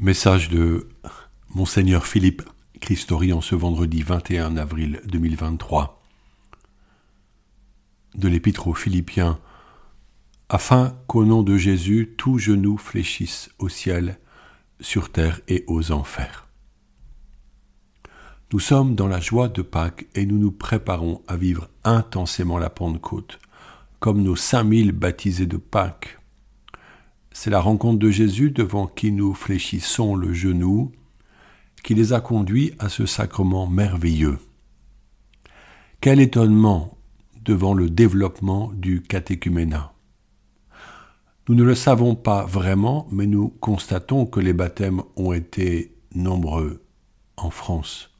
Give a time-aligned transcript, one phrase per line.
[0.00, 0.88] Message de
[1.56, 2.42] Monseigneur Philippe
[2.80, 6.00] Christori en ce vendredi 21 avril 2023
[8.14, 9.40] de l'Épître aux Philippiens,
[10.48, 14.20] afin qu'au nom de Jésus tout genou fléchisse au ciel,
[14.78, 16.46] sur terre et aux enfers.
[18.52, 22.70] Nous sommes dans la joie de Pâques et nous nous préparons à vivre intensément la
[22.70, 23.40] Pentecôte,
[23.98, 26.17] comme nos cinq mille baptisés de Pâques
[27.32, 30.92] c'est la rencontre de Jésus devant qui nous fléchissons le genou
[31.82, 34.38] qui les a conduits à ce sacrement merveilleux.
[36.00, 36.98] Quel étonnement
[37.48, 39.94] devant le développement du catéchuménat.
[41.48, 46.82] Nous ne le savons pas vraiment, mais nous constatons que les baptêmes ont été nombreux
[47.38, 48.10] en France.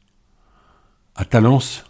[1.15, 1.84] À Talence,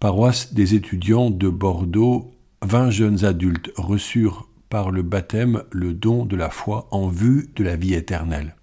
[0.00, 4.48] paroisse des étudiants de Bordeaux, vingt jeunes adultes reçurent
[4.82, 8.56] le baptême le don de la foi en vue de la vie éternelle.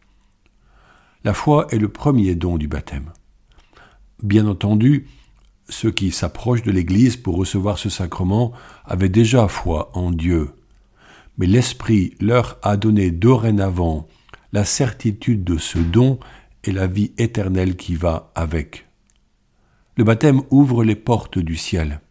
[1.24, 3.12] La foi est le premier don du baptême.
[4.22, 5.08] Bien entendu,
[5.70, 8.52] ceux qui s'approchent de l'Église pour recevoir ce sacrement
[8.84, 10.50] avaient déjà foi en Dieu,
[11.38, 14.08] mais l'Esprit leur a donné dorénavant
[14.52, 16.20] la certitude de ce don
[16.66, 18.86] et la vie éternelle qui va avec.
[19.96, 22.02] Le baptême ouvre les portes du ciel.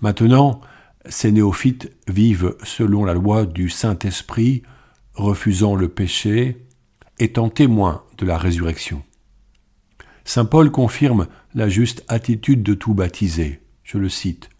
[0.00, 0.60] Maintenant,
[1.08, 4.62] ces néophytes vivent selon la loi du Saint-Esprit,
[5.14, 6.66] refusant le péché,
[7.18, 9.02] étant témoins de la résurrection.
[10.24, 13.60] Saint Paul confirme la juste attitude de tout baptisé.
[13.84, 14.50] Je le cite.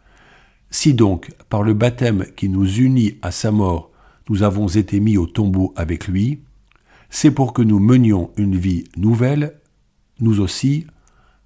[0.70, 3.90] Si donc, par le baptême qui nous unit à sa mort,
[4.28, 6.40] nous avons été mis au tombeau avec lui,
[7.10, 9.58] c'est pour que nous menions une vie nouvelle,
[10.20, 10.86] nous aussi,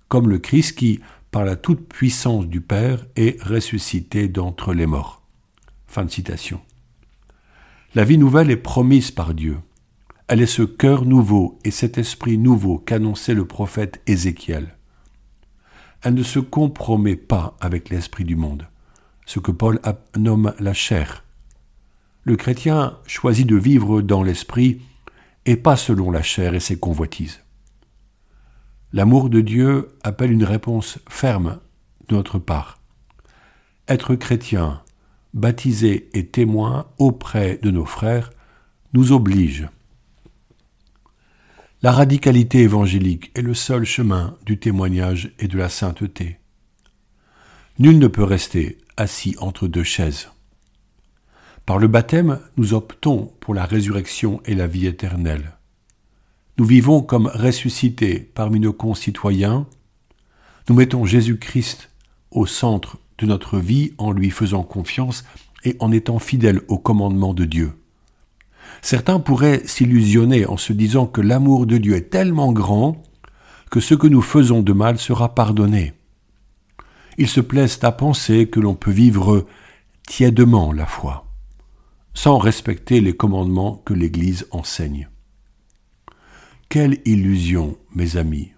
[0.08, 5.22] comme le Christ qui, par la toute-puissance du Père, est ressuscité d'entre les morts.
[5.86, 6.60] Fin de citation.
[7.94, 9.58] La vie nouvelle est promise par Dieu.
[10.28, 14.76] Elle est ce cœur nouveau et cet esprit nouveau qu'annonçait le prophète Ézéchiel.
[16.02, 18.68] Elle ne se compromet pas avec l'esprit du monde,
[19.26, 19.80] ce que Paul
[20.16, 21.24] nomme la chair.
[22.22, 24.80] Le chrétien choisit de vivre dans l'esprit
[25.46, 27.40] et pas selon la chair et ses convoitises.
[28.92, 31.60] L'amour de Dieu appelle une réponse ferme
[32.08, 32.80] de notre part.
[33.86, 34.82] Être chrétien,
[35.32, 38.30] baptisé et témoin auprès de nos frères
[38.92, 39.68] nous oblige.
[41.82, 46.38] La radicalité évangélique est le seul chemin du témoignage et de la sainteté.
[47.78, 50.28] Nul ne peut rester assis entre deux chaises.
[51.64, 55.52] Par le baptême, nous optons pour la résurrection et la vie éternelle.
[56.60, 59.66] Nous vivons comme ressuscités parmi nos concitoyens.
[60.68, 61.88] Nous mettons Jésus-Christ
[62.30, 65.24] au centre de notre vie en lui faisant confiance
[65.64, 67.72] et en étant fidèles au commandement de Dieu.
[68.82, 73.02] Certains pourraient s'illusionner en se disant que l'amour de Dieu est tellement grand
[73.70, 75.94] que ce que nous faisons de mal sera pardonné.
[77.16, 79.46] Ils se plaisent à penser que l'on peut vivre
[80.06, 81.24] tièdement la foi,
[82.12, 85.08] sans respecter les commandements que l'Église enseigne.
[86.72, 88.52] Quelle illusion, mes amis.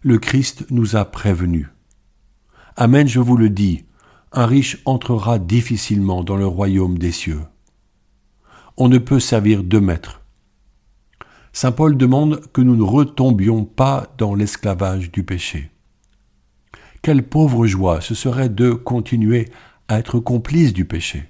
[0.00, 1.68] Le Christ nous a prévenus.
[2.76, 3.84] Amen, je vous le dis,
[4.32, 7.42] un riche entrera difficilement dans le royaume des cieux.
[8.78, 10.22] On ne peut servir deux maîtres.
[11.52, 15.70] Saint Paul demande que nous ne retombions pas dans l'esclavage du péché.
[17.02, 19.50] Quelle pauvre joie ce serait de continuer
[19.88, 21.28] à être complice du péché.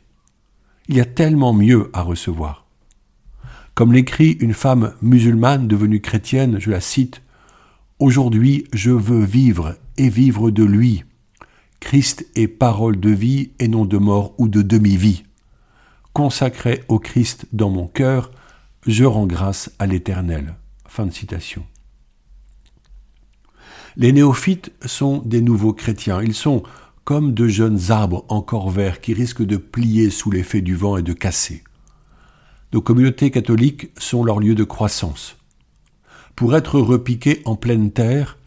[0.86, 2.59] Il y a tellement mieux à recevoir.
[3.75, 7.22] Comme l'écrit une femme musulmane devenue chrétienne, je la cite,
[8.00, 11.04] Aujourd'hui je veux vivre et vivre de lui.
[11.80, 15.25] Christ est parole de vie et non de mort ou de demi-vie.
[16.14, 18.30] Consacré au Christ dans mon cœur,
[18.86, 20.54] je rends grâce à l'Éternel.
[20.88, 21.62] Fin de citation.
[23.97, 26.22] Les néophytes sont des nouveaux chrétiens.
[26.22, 26.62] Ils sont
[27.04, 31.03] comme de jeunes arbres encore verts qui risquent de plier sous l'effet du vent et
[31.03, 31.64] de casser.
[32.72, 35.36] Nos communautés catholiques sont leur lieu de croissance.
[36.36, 38.39] Pour être repiqués en pleine terre,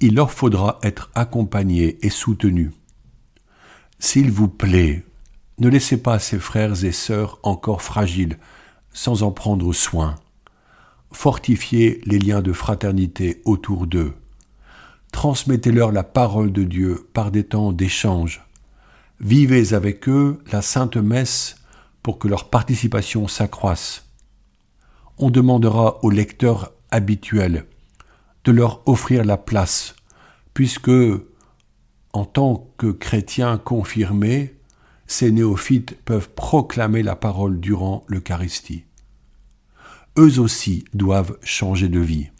[0.00, 2.72] il leur faudra être accompagnés et soutenus.
[3.98, 5.04] S'il vous plaît,
[5.58, 8.38] ne laissez pas ces frères et sœurs encore fragiles
[8.92, 10.14] sans en prendre soin.
[11.12, 14.14] Fortifiez les liens de fraternité autour d'eux.
[15.12, 18.44] Transmettez-leur la parole de Dieu par des temps d'échange.
[19.20, 21.56] Vivez avec eux la sainte messe
[22.08, 24.06] pour que leur participation s'accroisse.
[25.18, 27.66] On demandera aux lecteurs habituels
[28.44, 29.94] de leur offrir la place,
[30.54, 30.90] puisque,
[32.14, 34.54] en tant que chrétiens confirmés,
[35.06, 38.84] ces néophytes peuvent proclamer la parole durant l'Eucharistie.
[40.16, 42.30] eux aussi doivent changer de vie.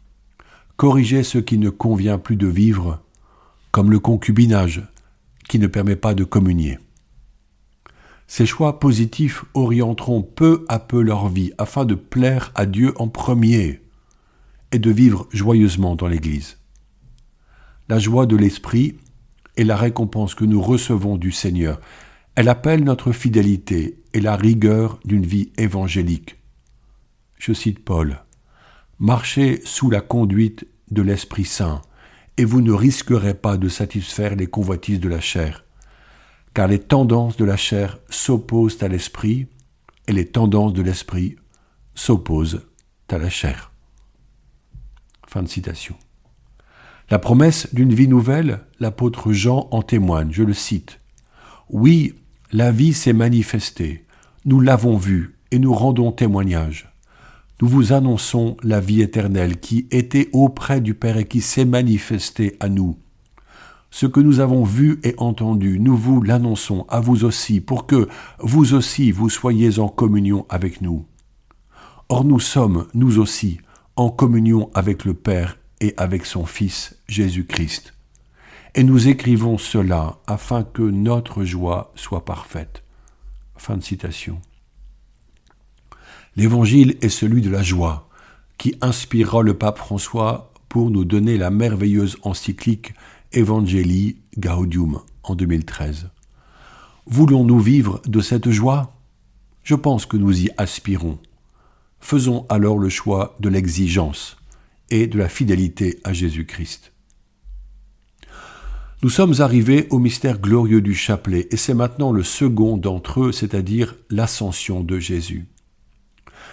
[0.79, 3.03] Corriger ce qui ne convient plus de vivre,
[3.71, 4.83] comme le concubinage,
[5.47, 6.79] qui ne permet pas de communier.
[8.31, 13.09] Ces choix positifs orienteront peu à peu leur vie afin de plaire à Dieu en
[13.09, 13.81] premier
[14.71, 16.59] et de vivre joyeusement dans l'Église.
[17.89, 18.97] La joie de l'Esprit
[19.57, 21.81] est la récompense que nous recevons du Seigneur.
[22.35, 26.37] Elle appelle notre fidélité et la rigueur d'une vie évangélique.
[27.39, 28.25] Je cite Paul.
[28.99, 31.81] Marchez sous la conduite de l'Esprit Saint,
[32.37, 35.65] et vous ne risquerez pas de satisfaire les convoitises de la chair
[36.55, 39.47] car les tendances de la chair s'opposent à l'esprit,
[40.07, 41.37] et les tendances de l'esprit
[41.95, 42.63] s'opposent
[43.09, 43.73] à la chair.
[45.27, 45.97] Fin de citation.
[47.11, 51.01] La promesse d'une vie nouvelle, l'apôtre Jean en témoigne, je le cite.
[51.71, 52.15] Oui,
[52.53, 54.07] la vie s'est manifestée,
[54.45, 56.93] nous l'avons vue et nous rendons témoignage.
[57.61, 62.57] Nous vous annonçons la vie éternelle qui était auprès du Père et qui s'est manifestée
[62.61, 62.97] à nous.
[63.91, 68.09] Ce que nous avons vu et entendu, nous vous l'annonçons à vous aussi, pour que
[68.39, 71.07] vous aussi vous soyez en communion avec nous.
[72.09, 73.61] Or nous sommes, nous aussi,
[73.97, 77.95] en communion avec le Père et avec son Fils Jésus-Christ.
[78.75, 82.83] Et nous écrivons cela afin que notre joie soit parfaite.
[83.57, 84.41] Fin de citation.
[86.37, 88.09] L'Évangile est celui de la joie,
[88.59, 92.93] qui inspirera le pape François pour nous donner la merveilleuse encyclique
[93.33, 96.09] Evangelii Gaudium en 2013.
[97.05, 98.97] Voulons-nous vivre de cette joie?
[99.63, 101.19] Je pense que nous y aspirons.
[102.01, 104.39] Faisons alors le choix de l'exigence
[104.89, 106.93] et de la fidélité à Jésus-Christ.
[109.03, 113.33] Nous sommes arrivés au mystère glorieux du chapelet, et c'est maintenant le second d'entre eux,
[113.33, 115.49] c'est-à-dire l'ascension de Jésus.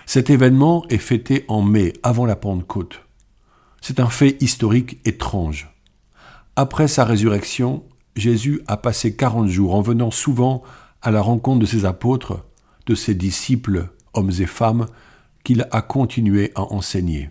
[0.06, 3.02] Cet événement est fêté en mai, avant la Pentecôte.
[3.80, 5.75] C'est un fait historique étrange.
[6.58, 7.84] Après sa résurrection,
[8.16, 10.64] Jésus a passé quarante jours en venant souvent
[11.02, 12.46] à la rencontre de ses apôtres,
[12.86, 14.86] de ses disciples, hommes et femmes,
[15.44, 17.30] qu'il a continué à enseigner.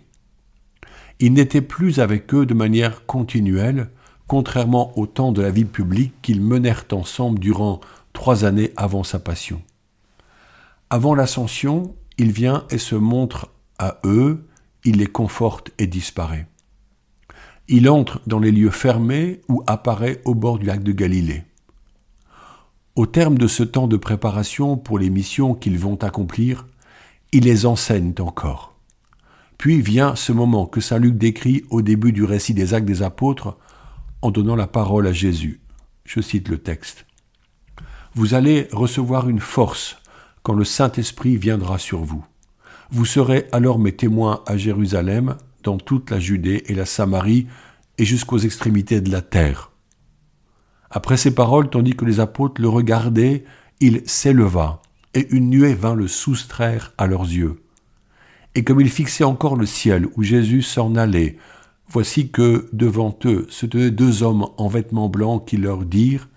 [1.19, 3.89] Il n'était plus avec eux de manière continuelle,
[4.27, 7.81] contrairement au temps de la vie publique qu'ils menèrent ensemble durant
[8.13, 9.61] trois années avant sa passion.
[10.91, 13.49] Avant l'ascension, il vient et se montre
[13.79, 14.45] à eux,
[14.83, 16.47] il les conforte et disparaît.
[17.67, 21.43] Il entre dans les lieux fermés ou apparaît au bord du lac de Galilée.
[22.95, 26.67] Au terme de ce temps de préparation pour les missions qu'ils vont accomplir,
[27.31, 28.75] il les enseigne encore.
[29.57, 33.01] Puis vient ce moment que Saint Luc décrit au début du récit des actes des
[33.01, 33.57] apôtres
[34.21, 35.59] en donnant la parole à Jésus.
[36.03, 37.05] Je cite le texte.
[38.13, 39.97] Vous allez recevoir une force
[40.43, 42.23] quand le Saint-Esprit viendra sur vous.
[42.91, 45.35] Vous serez alors mes témoins à Jérusalem,
[45.65, 47.47] dans toute la Judée et la Samarie
[47.97, 49.71] et jusqu'aux extrémités de la terre.
[50.89, 53.43] Après ces paroles, tandis que les apôtres le regardaient,
[53.81, 54.81] il s'éleva,
[55.13, 57.61] et une nuée vint le soustraire à leurs yeux.
[58.53, 61.37] Et comme ils fixaient encore le ciel où Jésus s'en allait,
[61.89, 66.29] voici que devant eux se tenaient deux hommes en vêtements blancs qui leur dirent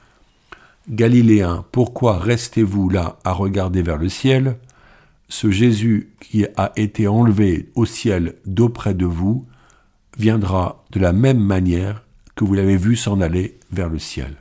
[0.90, 4.56] Galiléens, pourquoi restez-vous là à regarder vers le ciel?
[5.28, 9.46] Ce Jésus qui a été enlevé au ciel d'auprès de vous
[10.16, 12.04] viendra de la même manière
[12.34, 14.36] que vous l'avez vu s'en aller vers le ciel.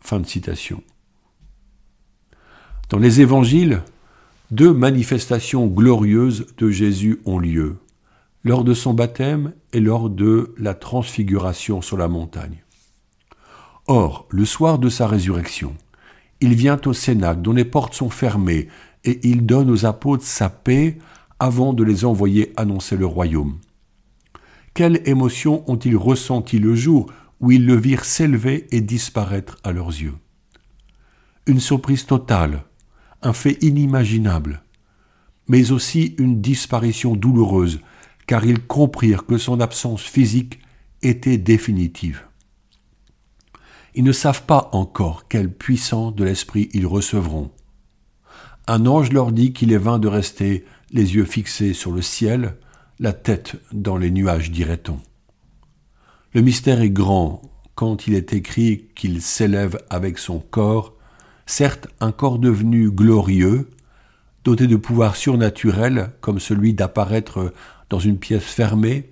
[0.00, 0.82] Fin de citation.
[2.88, 3.82] Dans les évangiles,
[4.50, 7.76] deux manifestations glorieuses de Jésus ont lieu,
[8.42, 12.64] lors de son baptême et lors de la transfiguration sur la montagne.
[13.86, 15.76] Or, le soir de sa résurrection,
[16.40, 18.68] il vient au Cénacle dont les portes sont fermées
[19.04, 20.98] et il donne aux apôtres sa paix
[21.38, 23.58] avant de les envoyer annoncer le royaume.
[24.74, 29.88] Quelle émotion ont-ils ressenti le jour où ils le virent s'élever et disparaître à leurs
[29.88, 30.14] yeux?
[31.46, 32.64] Une surprise totale,
[33.22, 34.62] un fait inimaginable,
[35.48, 37.80] mais aussi une disparition douloureuse,
[38.26, 40.60] car ils comprirent que son absence physique
[41.02, 42.22] était définitive.
[43.94, 47.50] Ils ne savent pas encore quelle puissance de l'esprit ils recevront
[48.70, 52.54] un ange leur dit qu'il est vain de rester les yeux fixés sur le ciel,
[53.00, 55.00] la tête dans les nuages, dirait-on.
[56.34, 57.42] Le mystère est grand
[57.74, 60.94] quand il est écrit qu'il s'élève avec son corps,
[61.46, 63.70] certes un corps devenu glorieux,
[64.44, 67.52] doté de pouvoirs surnaturels comme celui d'apparaître
[67.88, 69.10] dans une pièce fermée,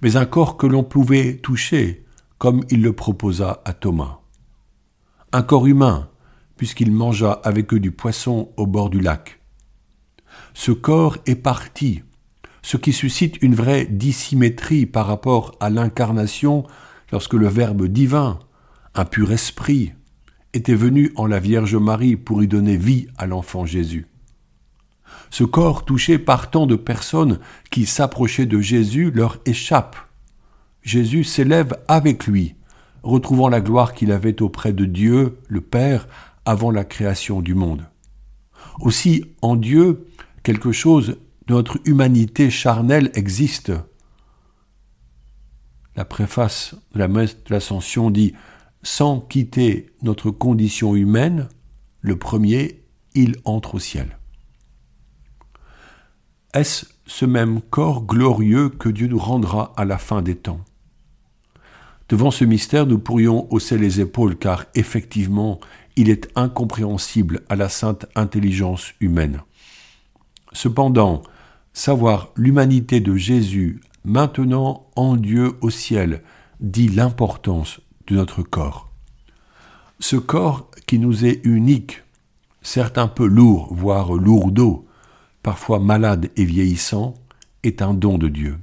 [0.00, 2.04] mais un corps que l'on pouvait toucher
[2.38, 4.20] comme il le proposa à Thomas.
[5.32, 6.08] Un corps humain,
[6.56, 9.40] puisqu'il mangea avec eux du poisson au bord du lac.
[10.54, 12.02] ce corps est parti,
[12.62, 16.64] ce qui suscite une vraie dissymétrie par rapport à l'incarnation
[17.12, 18.38] lorsque le Verbe divin,
[18.94, 19.92] un pur esprit,
[20.52, 24.06] était venu en la Vierge Marie pour y donner vie à l'enfant Jésus.
[25.30, 27.38] Ce corps touché par tant de personnes
[27.70, 29.96] qui s'approchaient de Jésus leur échappe.
[30.82, 32.54] Jésus s'élève avec lui,
[33.02, 36.08] retrouvant la gloire qu'il avait auprès de Dieu, le Père,
[36.46, 37.86] avant la création du monde.
[38.80, 40.06] Aussi, en Dieu,
[40.42, 43.72] quelque chose de notre humanité charnelle existe.
[45.96, 48.32] La préface de la messe de l'Ascension dit
[48.82, 51.48] Sans quitter notre condition humaine,
[52.00, 52.84] le premier,
[53.14, 54.18] il entre au ciel.
[56.54, 60.60] Est-ce ce même corps glorieux que Dieu nous rendra à la fin des temps?
[62.08, 65.58] Devant ce mystère, nous pourrions hausser les épaules car effectivement,
[65.96, 69.42] il est incompréhensible à la sainte intelligence humaine.
[70.52, 71.22] Cependant,
[71.72, 76.22] savoir l'humanité de Jésus maintenant en Dieu au ciel
[76.60, 78.90] dit l'importance de notre corps.
[79.98, 82.02] Ce corps qui nous est unique,
[82.62, 84.86] certes un peu lourd, voire lourdeau,
[85.42, 87.14] parfois malade et vieillissant,
[87.62, 88.58] est un don de Dieu.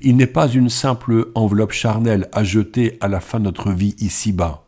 [0.00, 3.94] Il n'est pas une simple enveloppe charnelle à jeter à la fin de notre vie
[3.98, 4.61] ici-bas.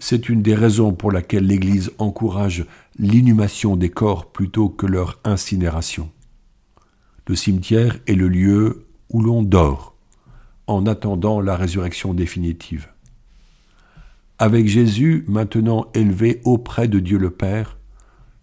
[0.00, 2.66] C'est une des raisons pour laquelle l'Église encourage
[2.98, 6.10] l'inhumation des corps plutôt que leur incinération.
[7.26, 9.96] Le cimetière est le lieu où l'on dort,
[10.66, 12.88] en attendant la résurrection définitive.
[14.38, 17.76] Avec Jésus maintenant élevé auprès de Dieu le Père,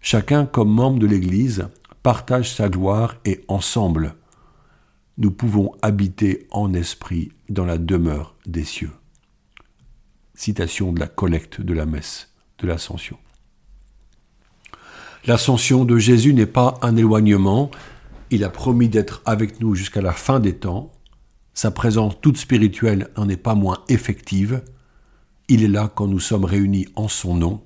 [0.00, 1.68] chacun comme membre de l'Église
[2.02, 4.14] partage sa gloire et ensemble,
[5.18, 8.90] nous pouvons habiter en esprit dans la demeure des cieux.
[10.36, 13.16] Citation de la collecte de la messe de l'Ascension.
[15.26, 17.70] L'ascension de Jésus n'est pas un éloignement,
[18.30, 20.92] il a promis d'être avec nous jusqu'à la fin des temps,
[21.54, 24.62] sa présence toute spirituelle n'en est pas moins effective,
[25.48, 27.62] il est là quand nous sommes réunis en son nom,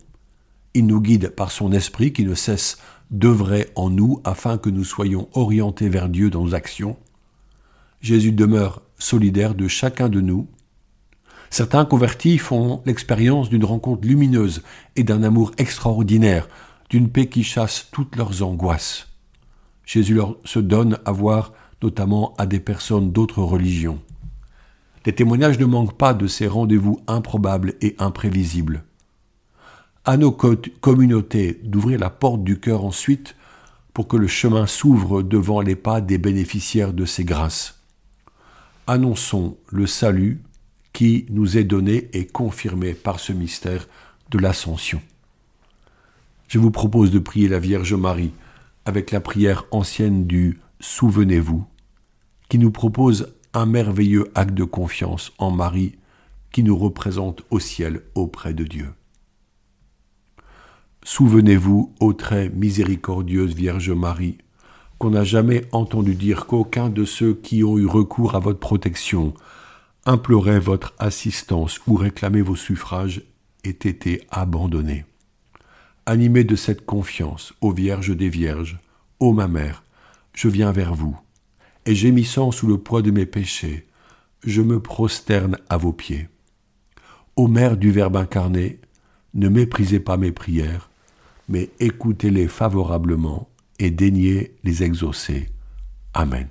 [0.73, 2.79] il nous guide par son esprit qui ne cesse
[3.11, 6.97] d'œuvrer en nous afin que nous soyons orientés vers Dieu dans nos actions.
[8.01, 10.47] Jésus demeure solidaire de chacun de nous
[11.51, 14.63] Certains convertis font l'expérience d'une rencontre lumineuse
[14.95, 16.49] et d'un amour extraordinaire,
[16.89, 19.09] d'une paix qui chasse toutes leurs angoisses.
[19.85, 21.53] Jésus leur se donne à voir
[21.83, 24.01] notamment à des personnes d'autres religions.
[25.05, 28.85] Les témoignages ne manquent pas de ces rendez-vous improbables et imprévisibles.
[30.05, 33.35] À nos communautés d'ouvrir la porte du cœur ensuite
[33.93, 37.83] pour que le chemin s'ouvre devant les pas des bénéficiaires de ces grâces.
[38.87, 40.43] Annonçons le salut
[40.93, 43.87] qui nous est donné et confirmé par ce mystère
[44.31, 45.01] de l'Ascension.
[46.49, 48.33] Je vous propose de prier la Vierge Marie
[48.85, 51.65] avec la prière ancienne du Souvenez-vous,
[52.49, 55.97] qui nous propose un merveilleux acte de confiance en Marie
[56.53, 58.89] qui nous représente au ciel auprès de Dieu.
[61.05, 64.39] Souvenez-vous, ô très miséricordieuse Vierge Marie,
[64.99, 69.35] qu'on n'a jamais entendu dire qu'aucun de ceux qui ont eu recours à votre protection
[70.11, 73.23] implorer votre assistance ou réclamer vos suffrages
[73.63, 75.05] ait été abandonné.
[76.05, 78.81] Animé de cette confiance, ô Vierge des Vierges,
[79.21, 79.85] ô ma mère,
[80.33, 81.17] je viens vers vous,
[81.87, 83.87] et gémissant sous le poids de mes péchés,
[84.45, 86.29] je me prosterne à vos pieds.
[87.37, 88.81] Ô Mère du Verbe incarné,
[89.35, 90.91] ne méprisez pas mes prières,
[91.49, 93.49] mais écoutez-les favorablement
[93.79, 95.47] et daignez les exaucer.
[96.15, 96.49] Amen.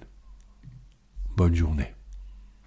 [1.35, 1.98] Bonne journée.